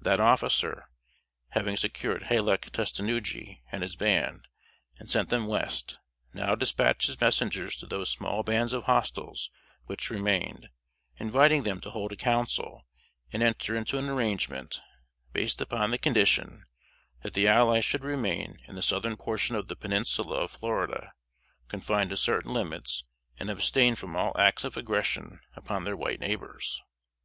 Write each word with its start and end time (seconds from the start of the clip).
That 0.00 0.18
officer, 0.18 0.90
having 1.50 1.76
secured 1.76 2.22
Halec 2.24 2.72
Tustenuggee 2.72 3.60
and 3.70 3.84
his 3.84 3.94
band, 3.94 4.48
and 4.98 5.08
sent 5.08 5.28
them 5.28 5.46
West, 5.46 6.00
now 6.34 6.56
dispatched 6.56 7.06
his 7.06 7.20
messengers 7.20 7.76
to 7.76 7.86
those 7.86 8.10
small 8.10 8.42
bands 8.42 8.72
of 8.72 8.86
hostiles 8.86 9.48
which 9.84 10.10
remained, 10.10 10.70
inviting 11.18 11.62
them 11.62 11.80
to 11.82 11.90
hold 11.90 12.10
a 12.10 12.16
council 12.16 12.84
and 13.32 13.44
enter 13.44 13.76
into 13.76 13.96
an 13.96 14.08
arrangement, 14.08 14.80
based 15.32 15.60
upon 15.60 15.92
the 15.92 15.98
condition, 15.98 16.66
that 17.22 17.34
the 17.34 17.46
allies 17.46 17.84
should 17.84 18.02
remain 18.02 18.58
in 18.66 18.74
the 18.74 18.82
southern 18.82 19.16
portion 19.16 19.54
of 19.54 19.68
the 19.68 19.76
Peninsula 19.76 20.38
of 20.38 20.50
Florida, 20.50 21.12
confined 21.68 22.10
to 22.10 22.16
certain 22.16 22.52
limits, 22.52 23.04
and 23.38 23.48
abstain 23.48 23.94
from 23.94 24.16
all 24.16 24.34
acts 24.36 24.64
of 24.64 24.76
aggression 24.76 25.38
upon 25.54 25.84
their 25.84 25.96
white 25.96 26.18
neighbors. 26.18 26.82